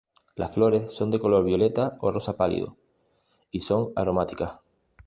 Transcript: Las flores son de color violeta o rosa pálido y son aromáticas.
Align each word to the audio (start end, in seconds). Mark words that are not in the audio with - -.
Las 0.35 0.51
flores 0.55 0.89
son 0.91 1.11
de 1.11 1.19
color 1.19 1.45
violeta 1.45 1.95
o 1.99 2.09
rosa 2.11 2.35
pálido 2.35 2.75
y 3.51 3.59
son 3.59 3.93
aromáticas. 3.95 4.59